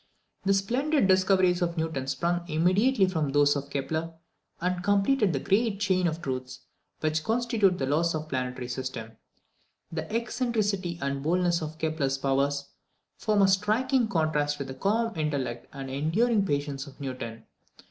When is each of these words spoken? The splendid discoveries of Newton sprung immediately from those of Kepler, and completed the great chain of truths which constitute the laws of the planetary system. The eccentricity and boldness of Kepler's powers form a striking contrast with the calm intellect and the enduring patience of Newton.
The 0.45 0.53
splendid 0.55 1.07
discoveries 1.07 1.61
of 1.61 1.77
Newton 1.77 2.07
sprung 2.07 2.43
immediately 2.49 3.05
from 3.07 3.29
those 3.29 3.55
of 3.55 3.69
Kepler, 3.69 4.13
and 4.59 4.83
completed 4.83 5.31
the 5.31 5.39
great 5.39 5.79
chain 5.79 6.07
of 6.07 6.23
truths 6.23 6.61
which 7.01 7.23
constitute 7.23 7.77
the 7.77 7.85
laws 7.85 8.15
of 8.15 8.23
the 8.23 8.29
planetary 8.29 8.67
system. 8.67 9.11
The 9.91 10.11
eccentricity 10.11 10.97
and 11.03 11.21
boldness 11.21 11.61
of 11.61 11.77
Kepler's 11.77 12.17
powers 12.17 12.69
form 13.19 13.43
a 13.43 13.47
striking 13.47 14.07
contrast 14.07 14.57
with 14.57 14.69
the 14.69 14.73
calm 14.73 15.13
intellect 15.15 15.67
and 15.71 15.87
the 15.87 15.93
enduring 15.93 16.47
patience 16.47 16.87
of 16.87 16.99
Newton. 16.99 17.43